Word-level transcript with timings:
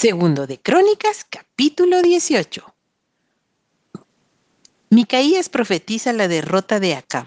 Segundo 0.00 0.46
de 0.46 0.60
Crónicas, 0.60 1.26
capítulo 1.28 2.02
18. 2.02 2.72
Micaías 4.90 5.48
profetiza 5.48 6.12
la 6.12 6.28
derrota 6.28 6.78
de 6.78 6.94
Acab. 6.94 7.26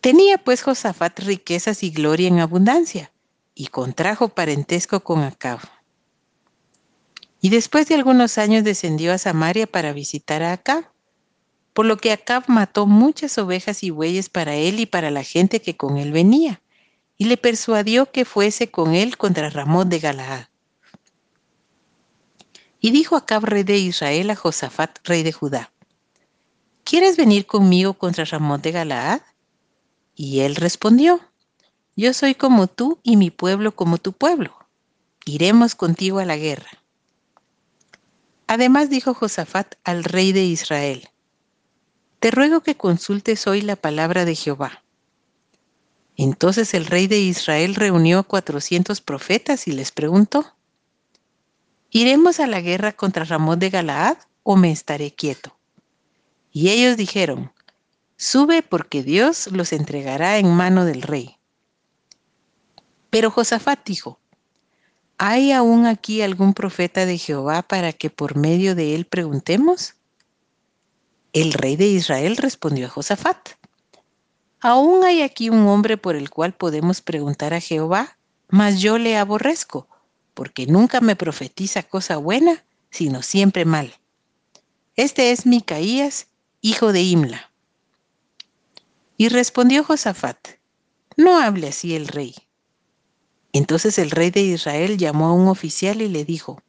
Tenía 0.00 0.38
pues 0.38 0.62
Josafat 0.62 1.18
riquezas 1.18 1.82
y 1.82 1.90
gloria 1.90 2.28
en 2.28 2.40
abundancia, 2.40 3.12
y 3.54 3.66
contrajo 3.66 4.30
parentesco 4.30 5.00
con 5.00 5.22
Acab. 5.22 5.60
Y 7.42 7.50
después 7.50 7.86
de 7.86 7.96
algunos 7.96 8.38
años 8.38 8.64
descendió 8.64 9.12
a 9.12 9.18
Samaria 9.18 9.66
para 9.66 9.92
visitar 9.92 10.42
a 10.42 10.54
Acab, 10.54 10.90
por 11.74 11.84
lo 11.84 11.98
que 11.98 12.10
Acab 12.10 12.44
mató 12.48 12.86
muchas 12.86 13.36
ovejas 13.36 13.82
y 13.82 13.90
bueyes 13.90 14.30
para 14.30 14.54
él 14.54 14.80
y 14.80 14.86
para 14.86 15.10
la 15.10 15.24
gente 15.24 15.60
que 15.60 15.76
con 15.76 15.98
él 15.98 16.10
venía, 16.10 16.62
y 17.18 17.26
le 17.26 17.36
persuadió 17.36 18.10
que 18.10 18.24
fuese 18.24 18.70
con 18.70 18.94
él 18.94 19.18
contra 19.18 19.50
Ramón 19.50 19.90
de 19.90 19.98
Galaad. 19.98 20.49
Y 22.80 22.90
dijo 22.90 23.16
Acab, 23.16 23.44
rey 23.44 23.62
de 23.62 23.78
Israel, 23.78 24.30
a 24.30 24.36
Josafat, 24.36 24.98
rey 25.04 25.22
de 25.22 25.32
Judá, 25.32 25.70
¿quieres 26.84 27.16
venir 27.16 27.46
conmigo 27.46 27.94
contra 27.94 28.24
Ramón 28.24 28.62
de 28.62 28.72
Galaad? 28.72 29.20
Y 30.14 30.40
él 30.40 30.56
respondió, 30.56 31.20
yo 31.96 32.14
soy 32.14 32.34
como 32.34 32.66
tú 32.66 32.98
y 33.02 33.16
mi 33.16 33.30
pueblo 33.30 33.74
como 33.76 33.98
tu 33.98 34.12
pueblo. 34.12 34.56
Iremos 35.26 35.74
contigo 35.74 36.18
a 36.18 36.24
la 36.24 36.36
guerra. 36.36 36.70
Además 38.46 38.90
dijo 38.90 39.14
Josafat 39.14 39.74
al 39.84 40.02
rey 40.02 40.32
de 40.32 40.44
Israel, 40.44 41.08
te 42.18 42.30
ruego 42.30 42.62
que 42.62 42.76
consultes 42.76 43.46
hoy 43.46 43.60
la 43.62 43.76
palabra 43.76 44.24
de 44.24 44.34
Jehová. 44.34 44.82
Entonces 46.16 46.74
el 46.74 46.86
rey 46.86 47.06
de 47.06 47.18
Israel 47.18 47.74
reunió 47.74 48.18
a 48.18 48.22
cuatrocientos 48.24 49.00
profetas 49.00 49.68
y 49.68 49.72
les 49.72 49.92
preguntó, 49.92 50.54
¿Iremos 51.90 52.38
a 52.38 52.46
la 52.46 52.60
guerra 52.60 52.92
contra 52.92 53.24
Ramón 53.24 53.58
de 53.58 53.68
Galaad 53.68 54.16
o 54.44 54.56
me 54.56 54.70
estaré 54.70 55.12
quieto? 55.12 55.56
Y 56.52 56.70
ellos 56.70 56.96
dijeron, 56.96 57.52
Sube 58.16 58.62
porque 58.62 59.02
Dios 59.02 59.48
los 59.50 59.72
entregará 59.72 60.38
en 60.38 60.54
mano 60.54 60.84
del 60.84 61.02
rey. 61.02 61.38
Pero 63.08 63.30
Josafat 63.30 63.84
dijo, 63.84 64.20
¿hay 65.18 65.50
aún 65.50 65.86
aquí 65.86 66.22
algún 66.22 66.54
profeta 66.54 67.06
de 67.06 67.18
Jehová 67.18 67.62
para 67.62 67.92
que 67.92 68.08
por 68.08 68.36
medio 68.36 68.76
de 68.76 68.94
él 68.94 69.06
preguntemos? 69.06 69.94
El 71.32 71.52
rey 71.52 71.74
de 71.74 71.86
Israel 71.86 72.36
respondió 72.36 72.86
a 72.86 72.90
Josafat, 72.90 73.50
Aún 74.60 75.02
hay 75.02 75.22
aquí 75.22 75.48
un 75.48 75.66
hombre 75.66 75.96
por 75.96 76.14
el 76.14 76.30
cual 76.30 76.52
podemos 76.52 77.00
preguntar 77.00 77.54
a 77.54 77.60
Jehová, 77.60 78.18
mas 78.48 78.80
yo 78.80 78.98
le 78.98 79.16
aborrezco 79.16 79.88
porque 80.34 80.66
nunca 80.66 81.00
me 81.00 81.16
profetiza 81.16 81.82
cosa 81.82 82.16
buena, 82.16 82.64
sino 82.90 83.22
siempre 83.22 83.64
mal. 83.64 83.94
Este 84.96 85.30
es 85.30 85.46
Micaías, 85.46 86.28
hijo 86.60 86.92
de 86.92 87.02
Imla. 87.02 87.50
Y 89.16 89.28
respondió 89.28 89.84
Josafat, 89.84 90.38
no 91.16 91.38
hable 91.38 91.68
así 91.68 91.94
el 91.94 92.08
rey. 92.08 92.34
Entonces 93.52 93.98
el 93.98 94.10
rey 94.10 94.30
de 94.30 94.42
Israel 94.42 94.96
llamó 94.96 95.28
a 95.28 95.32
un 95.32 95.48
oficial 95.48 96.02
y 96.02 96.08
le 96.08 96.24
dijo, 96.24 96.62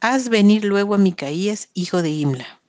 haz 0.00 0.28
venir 0.28 0.64
luego 0.64 0.94
a 0.94 0.98
Micaías, 0.98 1.68
hijo 1.74 2.02
de 2.02 2.10
Imla. 2.10 2.60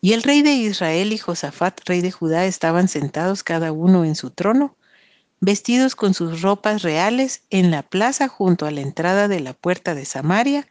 Y 0.00 0.12
el 0.12 0.22
rey 0.22 0.42
de 0.42 0.52
Israel 0.52 1.12
y 1.12 1.18
Josafat, 1.18 1.80
rey 1.86 2.00
de 2.00 2.12
Judá, 2.12 2.46
estaban 2.46 2.88
sentados 2.88 3.42
cada 3.42 3.72
uno 3.72 4.04
en 4.04 4.14
su 4.14 4.30
trono, 4.30 4.76
vestidos 5.40 5.94
con 5.94 6.14
sus 6.14 6.42
ropas 6.42 6.82
reales 6.82 7.42
en 7.50 7.70
la 7.70 7.82
plaza 7.82 8.28
junto 8.28 8.66
a 8.66 8.70
la 8.70 8.80
entrada 8.80 9.28
de 9.28 9.40
la 9.40 9.52
puerta 9.52 9.94
de 9.94 10.04
Samaria, 10.04 10.66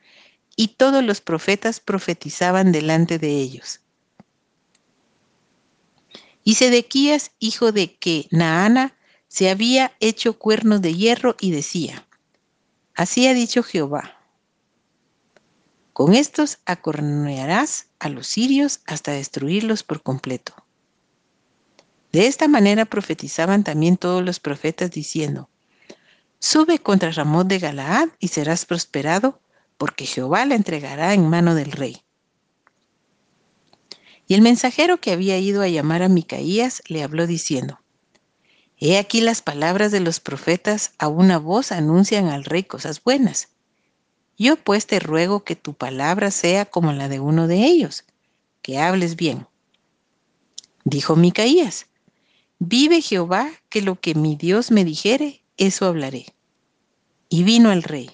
y 0.56 0.70
todos 0.70 1.04
los 1.04 1.22
profetas 1.22 1.80
profetizaban 1.80 2.72
delante 2.72 3.20
de 3.20 3.40
ellos. 3.40 3.82
Y 6.44 6.56
Sedequías, 6.56 7.32
hijo 7.40 7.72
de 7.72 7.96
que 7.96 8.28
Naana, 8.32 8.96
se 9.28 9.50
había 9.50 9.92
hecho 10.00 10.38
cuernos 10.40 10.82
de 10.82 10.94
hierro 10.94 11.36
y 11.42 11.52
decía, 11.52 12.08
Así 12.96 13.28
ha 13.28 13.34
dicho 13.34 13.64
Jehová, 13.64 14.18
con 15.92 16.14
estos 16.14 16.60
acornearás 16.66 17.88
a 18.00 18.10
los 18.10 18.28
sirios 18.28 18.82
hasta 18.86 19.12
destruirlos 19.12 19.84
por 19.84 20.02
completo. 20.02 20.65
De 22.16 22.28
esta 22.28 22.48
manera 22.48 22.86
profetizaban 22.86 23.66
también 23.66 23.98
todos 23.98 24.24
los 24.24 24.40
profetas 24.40 24.90
diciendo, 24.90 25.50
Sube 26.40 26.80
contra 26.80 27.12
Ramón 27.12 27.50
de 27.50 27.60
Galaad 27.60 28.08
y 28.20 28.30
serás 28.30 28.66
prosperado, 28.66 29.42
porque 29.78 30.06
Jehová 30.06 30.46
la 30.46 30.56
entregará 30.56 31.14
en 31.14 31.28
mano 31.28 31.56
del 31.56 31.74
rey. 31.74 32.04
Y 34.28 34.34
el 34.34 34.42
mensajero 34.42 35.02
que 35.02 35.12
había 35.12 35.38
ido 35.40 35.62
a 35.62 35.68
llamar 35.68 36.04
a 36.04 36.08
Micaías 36.08 36.82
le 36.88 37.04
habló 37.04 37.28
diciendo, 37.28 37.82
He 38.78 38.98
aquí 38.98 39.20
las 39.20 39.42
palabras 39.42 39.92
de 39.92 40.00
los 40.00 40.22
profetas 40.22 40.94
a 40.98 41.10
una 41.10 41.38
voz 41.38 41.74
anuncian 41.74 42.30
al 42.30 42.46
rey 42.46 42.64
cosas 42.64 43.04
buenas. 43.04 43.50
Yo 44.38 44.56
pues 44.56 44.88
te 44.88 45.02
ruego 45.02 45.44
que 45.44 45.58
tu 45.58 45.74
palabra 45.74 46.32
sea 46.32 46.64
como 46.66 46.94
la 46.94 47.10
de 47.10 47.20
uno 47.20 47.50
de 47.50 47.66
ellos, 47.66 48.06
que 48.62 48.80
hables 48.80 49.18
bien. 49.18 49.48
Dijo 50.86 51.18
Micaías, 51.18 51.88
Vive 52.60 53.02
Jehová, 53.02 53.52
que 53.70 53.82
lo 53.82 54.00
que 54.00 54.16
mi 54.16 54.36
Dios 54.36 54.72
me 54.72 54.86
dijere, 54.86 55.44
eso 55.58 55.86
hablaré. 55.86 56.34
Y 57.30 57.44
vino 57.44 57.72
el 57.72 57.84
rey. 57.84 58.12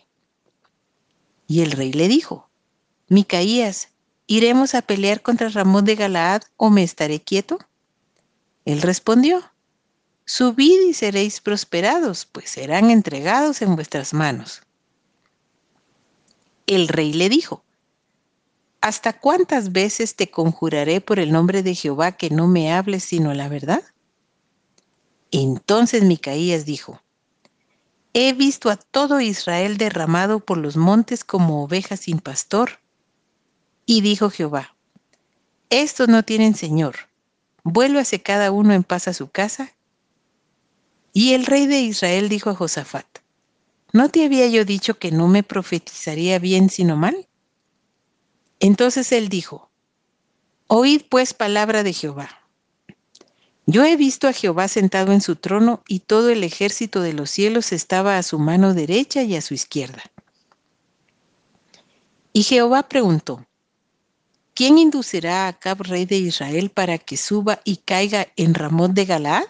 Y 1.47 1.61
el 1.61 1.71
rey 1.71 1.91
le 1.93 2.07
dijo, 2.07 2.49
Micaías, 3.07 3.89
¿iremos 4.25 4.73
a 4.73 4.81
pelear 4.81 5.21
contra 5.21 5.49
Ramón 5.49 5.85
de 5.85 5.95
Galaad 5.95 6.43
o 6.57 6.69
me 6.69 6.83
estaré 6.83 7.21
quieto? 7.21 7.59
Él 8.65 8.81
respondió, 8.81 9.43
Subid 10.25 10.87
y 10.87 10.93
seréis 10.93 11.41
prosperados, 11.41 12.25
pues 12.25 12.49
serán 12.49 12.89
entregados 12.89 13.61
en 13.61 13.75
vuestras 13.75 14.13
manos. 14.13 14.61
El 16.67 16.87
rey 16.87 17.11
le 17.11 17.27
dijo, 17.27 17.63
¿Hasta 18.79 19.19
cuántas 19.19 19.71
veces 19.71 20.15
te 20.15 20.31
conjuraré 20.31 21.01
por 21.01 21.19
el 21.19 21.31
nombre 21.31 21.61
de 21.61 21.75
Jehová 21.75 22.13
que 22.13 22.29
no 22.29 22.47
me 22.47 22.73
hables 22.73 23.03
sino 23.03 23.33
la 23.33 23.49
verdad? 23.49 23.83
Entonces 25.31 26.03
Micaías 26.03 26.65
dijo, 26.65 27.01
He 28.13 28.33
visto 28.33 28.69
a 28.69 28.75
todo 28.75 29.21
Israel 29.21 29.77
derramado 29.77 30.41
por 30.41 30.57
los 30.57 30.75
montes 30.75 31.23
como 31.23 31.63
ovejas 31.63 32.01
sin 32.01 32.19
pastor. 32.19 32.79
Y 33.85 34.01
dijo 34.01 34.29
Jehová, 34.29 34.75
Estos 35.69 36.09
no 36.09 36.23
tienen 36.23 36.55
señor, 36.55 36.95
vuélvase 37.63 38.21
cada 38.21 38.51
uno 38.51 38.73
en 38.73 38.83
paz 38.83 39.07
a 39.07 39.13
su 39.13 39.29
casa. 39.29 39.73
Y 41.13 41.33
el 41.33 41.45
rey 41.45 41.67
de 41.67 41.79
Israel 41.79 42.27
dijo 42.27 42.49
a 42.49 42.55
Josafat, 42.55 43.05
¿no 43.93 44.09
te 44.09 44.25
había 44.25 44.47
yo 44.47 44.65
dicho 44.65 44.97
que 44.99 45.11
no 45.11 45.27
me 45.27 45.43
profetizaría 45.43 46.39
bien 46.39 46.69
sino 46.69 46.95
mal? 46.97 47.27
Entonces 48.59 49.11
él 49.11 49.29
dijo, 49.29 49.69
Oíd 50.67 51.03
pues 51.09 51.33
palabra 51.33 51.83
de 51.83 51.93
Jehová. 51.93 52.40
Yo 53.65 53.85
he 53.85 53.95
visto 53.95 54.27
a 54.27 54.33
Jehová 54.33 54.67
sentado 54.67 55.11
en 55.11 55.21
su 55.21 55.35
trono 55.35 55.83
y 55.87 55.99
todo 55.99 56.29
el 56.29 56.43
ejército 56.43 57.01
de 57.01 57.13
los 57.13 57.29
cielos 57.29 57.71
estaba 57.71 58.17
a 58.17 58.23
su 58.23 58.39
mano 58.39 58.73
derecha 58.73 59.23
y 59.23 59.35
a 59.35 59.41
su 59.41 59.53
izquierda. 59.53 60.03
Y 62.33 62.43
Jehová 62.43 62.83
preguntó, 62.83 63.45
¿quién 64.53 64.77
inducirá 64.77 65.45
a 65.45 65.49
Acab, 65.49 65.81
rey 65.83 66.05
de 66.05 66.17
Israel, 66.17 66.69
para 66.69 66.97
que 66.97 67.17
suba 67.17 67.59
y 67.63 67.77
caiga 67.77 68.27
en 68.35 68.53
Ramón 68.53 68.93
de 68.93 69.05
Galaad? 69.05 69.45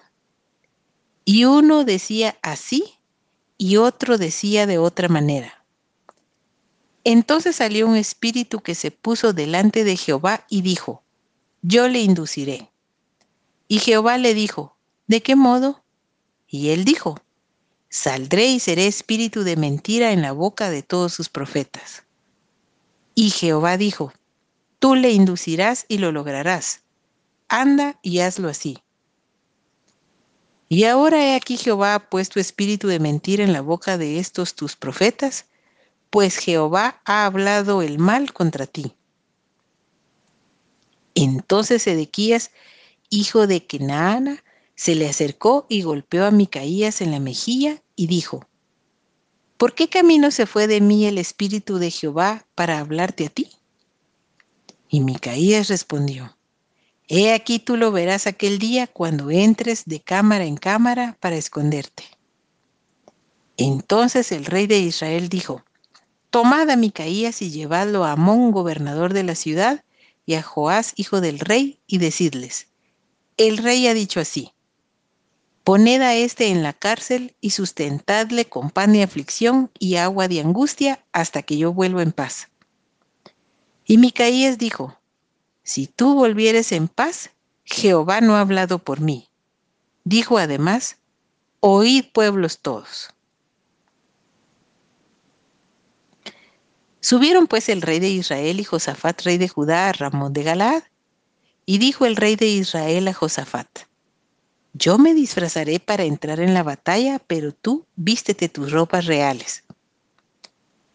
Y 1.24 1.46
uno 1.46 1.86
decía 1.86 2.38
así 2.42 2.96
y 3.58 3.78
otro 3.78 4.18
decía 4.18 4.66
de 4.66 4.80
otra 4.80 5.08
manera. 5.08 5.64
Entonces 7.04 7.56
salió 7.56 7.88
un 7.88 7.96
espíritu 7.96 8.62
que 8.62 8.76
se 8.76 8.92
puso 8.92 9.34
delante 9.34 9.84
de 9.84 9.96
Jehová 9.98 10.46
y 10.50 10.62
dijo, 10.62 11.04
yo 11.62 11.88
le 11.88 12.00
induciré. 12.00 12.71
Y 13.72 13.80
Jehová 13.80 14.18
le 14.18 14.34
dijo, 14.34 14.76
¿de 15.08 15.24
qué 15.24 15.38
modo? 15.38 15.82
Y 16.46 16.72
él 16.72 16.84
dijo, 16.84 17.22
saldré 17.88 18.48
y 18.48 18.60
seré 18.60 18.86
espíritu 18.86 19.44
de 19.46 19.56
mentira 19.56 20.12
en 20.12 20.22
la 20.22 20.34
boca 20.34 20.70
de 20.70 20.84
todos 20.84 21.14
sus 21.14 21.30
profetas. 21.30 22.04
Y 23.16 23.30
Jehová 23.30 23.78
dijo, 23.78 24.12
tú 24.80 24.96
le 24.96 25.12
inducirás 25.12 25.86
y 25.88 26.00
lo 26.00 26.12
lograrás. 26.12 26.82
Anda 27.48 27.98
y 28.02 28.20
hazlo 28.20 28.50
así. 28.50 28.80
Y 30.68 30.84
ahora 30.84 31.26
he 31.26 31.36
aquí 31.36 31.56
Jehová 31.56 31.96
ha 31.96 32.10
puesto 32.10 32.42
espíritu 32.42 32.90
de 32.90 33.00
mentira 33.00 33.42
en 33.42 33.54
la 33.54 33.62
boca 33.62 33.98
de 33.98 34.20
estos 34.20 34.54
tus 34.54 34.76
profetas, 34.76 35.46
pues 36.10 36.36
Jehová 36.36 37.00
ha 37.06 37.26
hablado 37.26 37.82
el 37.82 38.00
mal 38.00 38.34
contra 38.34 38.68
ti. 38.68 38.98
Entonces 41.16 41.88
Edequías 41.88 42.52
hijo 43.12 43.46
de 43.46 43.68
Kenaana, 43.68 44.44
se 44.74 44.96
le 44.96 45.08
acercó 45.08 45.68
y 45.70 45.84
golpeó 45.84 46.26
a 46.26 46.32
Micaías 46.32 47.02
en 47.02 47.12
la 47.12 47.20
mejilla 47.20 47.84
y 47.96 48.08
dijo, 48.08 48.48
¿por 49.58 49.76
qué 49.76 49.90
camino 49.90 50.32
se 50.32 50.48
fue 50.48 50.66
de 50.66 50.82
mí 50.82 51.06
el 51.06 51.20
Espíritu 51.20 51.78
de 51.78 51.92
Jehová 51.92 52.48
para 52.56 52.80
hablarte 52.80 53.28
a 53.28 53.30
ti? 53.30 53.50
Y 54.90 55.02
Micaías 55.02 55.68
respondió, 55.68 56.36
He 57.08 57.34
aquí 57.34 57.60
tú 57.60 57.78
lo 57.78 57.92
verás 57.92 58.26
aquel 58.26 58.58
día 58.58 58.88
cuando 58.88 59.30
entres 59.30 59.84
de 59.86 60.00
cámara 60.00 60.46
en 60.46 60.56
cámara 60.56 61.18
para 61.20 61.36
esconderte. 61.36 62.06
Entonces 63.58 64.32
el 64.32 64.46
rey 64.46 64.66
de 64.66 64.80
Israel 64.80 65.30
dijo, 65.30 65.64
Tomad 66.30 66.70
a 66.70 66.78
Micaías 66.78 67.42
y 67.42 67.52
llevadlo 67.52 68.06
a 68.06 68.14
Amón, 68.14 68.52
gobernador 68.52 69.14
de 69.14 69.24
la 69.24 69.36
ciudad, 69.36 69.84
y 70.26 70.36
a 70.36 70.42
Joás, 70.42 70.94
hijo 70.96 71.20
del 71.20 71.40
rey, 71.40 71.80
y 71.86 71.98
decidles, 71.98 72.71
el 73.48 73.58
rey 73.58 73.88
ha 73.88 73.94
dicho 73.94 74.20
así, 74.20 74.54
poned 75.64 76.02
a 76.02 76.16
éste 76.16 76.48
en 76.48 76.64
la 76.64 76.74
cárcel 76.74 77.36
y 77.42 77.52
sustentadle 77.52 78.46
con 78.46 78.70
pan 78.70 78.94
de 78.94 79.04
aflicción 79.04 79.72
y 79.80 79.96
agua 79.96 80.28
de 80.28 80.42
angustia 80.42 81.04
hasta 81.12 81.44
que 81.44 81.58
yo 81.58 81.74
vuelva 81.74 82.02
en 82.02 82.12
paz. 82.12 82.50
Y 83.86 83.98
Micaías 83.98 84.58
dijo, 84.58 84.98
si 85.64 85.88
tú 85.88 86.16
volvieres 86.16 86.72
en 86.72 86.88
paz, 86.88 87.32
Jehová 87.64 88.22
no 88.22 88.36
ha 88.36 88.42
hablado 88.42 88.80
por 88.80 89.02
mí. 89.02 89.30
Dijo 90.04 90.38
además, 90.38 90.98
oíd 91.60 92.06
pueblos 92.12 92.60
todos. 92.60 93.10
Subieron 97.00 97.48
pues 97.48 97.70
el 97.70 97.82
rey 97.82 98.00
de 98.00 98.10
Israel 98.10 98.60
y 98.60 98.64
Josafat, 98.64 99.22
rey 99.22 99.38
de 99.38 99.48
Judá, 99.48 99.90
a 99.90 99.94
Ramón 99.94 100.34
de 100.34 100.44
Galaad. 100.44 100.84
Y 101.66 101.78
dijo 101.78 102.06
el 102.06 102.16
rey 102.16 102.36
de 102.36 102.48
Israel 102.48 103.08
a 103.08 103.14
Josafat, 103.14 103.68
yo 104.74 104.98
me 104.98 105.14
disfrazaré 105.14 105.80
para 105.80 106.04
entrar 106.04 106.40
en 106.40 106.54
la 106.54 106.64
batalla, 106.64 107.20
pero 107.20 107.54
tú 107.54 107.86
vístete 107.96 108.50
tus 108.50 108.72
ropas 108.72 109.06
reales. 109.06 109.64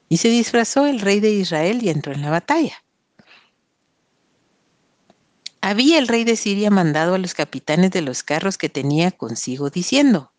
Y 0.09 0.17
se 0.17 0.29
disfrazó 0.29 0.87
el 0.87 1.01
rey 1.01 1.21
de 1.21 1.31
Israel 1.31 1.83
y 1.83 1.91
entró 1.91 2.13
en 2.13 2.23
la 2.23 2.31
batalla. 2.31 2.83
Había 5.61 5.99
el 5.99 6.09
rey 6.09 6.25
de 6.25 6.37
Siria 6.37 6.71
mandado 6.71 7.15
a 7.15 7.19
los 7.19 7.35
capitanes 7.35 7.91
de 7.91 8.01
los 8.01 8.23
carros 8.23 8.57
que 8.57 8.69
tenía 8.69 9.11
consigo 9.11 9.69
diciendo, 9.69 10.33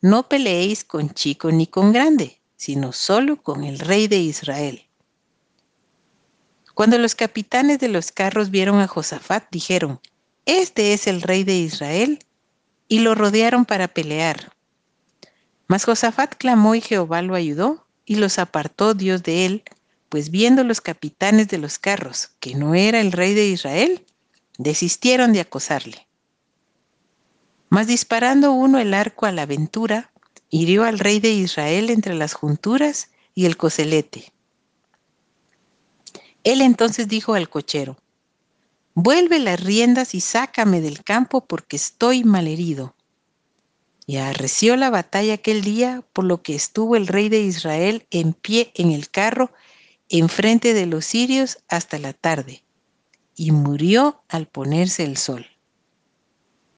no 0.00 0.28
peleéis 0.28 0.84
con 0.84 1.10
chico 1.10 1.50
ni 1.50 1.66
con 1.66 1.92
grande, 1.92 2.40
sino 2.56 2.92
solo 2.92 3.42
con 3.42 3.64
el 3.64 3.78
rey 3.80 4.08
de 4.08 4.18
Israel. 4.18 4.86
Cuando 6.74 6.98
los 6.98 7.14
capitanes 7.14 7.78
de 7.78 7.88
los 7.88 8.12
carros 8.12 8.50
vieron 8.50 8.80
a 8.80 8.88
Josafat, 8.88 9.44
dijeron, 9.50 10.00
Este 10.46 10.92
es 10.92 11.06
el 11.06 11.22
rey 11.22 11.44
de 11.44 11.56
Israel, 11.56 12.24
y 12.88 13.00
lo 13.00 13.14
rodearon 13.14 13.64
para 13.64 13.88
pelear. 13.88 14.52
Mas 15.66 15.84
Josafat 15.84 16.34
clamó 16.36 16.74
y 16.74 16.80
Jehová 16.80 17.22
lo 17.22 17.34
ayudó, 17.34 17.86
y 18.04 18.16
los 18.16 18.38
apartó 18.38 18.94
Dios 18.94 19.22
de 19.22 19.46
él, 19.46 19.62
pues 20.08 20.30
viendo 20.30 20.64
los 20.64 20.80
capitanes 20.80 21.48
de 21.48 21.58
los 21.58 21.78
carros 21.78 22.30
que 22.40 22.54
no 22.54 22.74
era 22.74 23.00
el 23.00 23.12
rey 23.12 23.34
de 23.34 23.46
Israel, 23.46 24.04
desistieron 24.58 25.32
de 25.32 25.40
acosarle. 25.40 26.06
Mas 27.70 27.86
disparando 27.86 28.52
uno 28.52 28.78
el 28.78 28.92
arco 28.92 29.24
a 29.24 29.32
la 29.32 29.42
aventura, 29.42 30.10
hirió 30.50 30.84
al 30.84 30.98
rey 30.98 31.20
de 31.20 31.30
Israel 31.30 31.88
entre 31.88 32.14
las 32.14 32.34
junturas 32.34 33.08
y 33.34 33.46
el 33.46 33.56
coselete. 33.56 34.32
Él 36.44 36.60
entonces 36.60 37.08
dijo 37.08 37.34
al 37.34 37.48
cochero, 37.48 37.96
vuelve 38.94 39.38
las 39.38 39.60
riendas 39.60 40.14
y 40.14 40.20
sácame 40.20 40.80
del 40.80 41.04
campo 41.04 41.44
porque 41.46 41.76
estoy 41.76 42.24
malherido. 42.24 42.94
Y 44.06 44.16
arreció 44.16 44.76
la 44.76 44.90
batalla 44.90 45.34
aquel 45.34 45.62
día, 45.62 46.04
por 46.12 46.24
lo 46.24 46.42
que 46.42 46.54
estuvo 46.54 46.96
el 46.96 47.06
rey 47.06 47.28
de 47.28 47.40
Israel 47.40 48.06
en 48.10 48.32
pie 48.32 48.72
en 48.74 48.90
el 48.90 49.08
carro, 49.08 49.52
enfrente 50.08 50.74
de 50.74 50.86
los 50.86 51.06
sirios 51.06 51.58
hasta 51.68 51.98
la 51.98 52.12
tarde, 52.12 52.64
y 53.36 53.52
murió 53.52 54.22
al 54.28 54.46
ponerse 54.46 55.04
el 55.04 55.16
sol. 55.16 55.51